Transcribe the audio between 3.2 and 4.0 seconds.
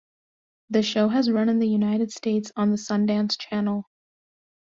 Channel.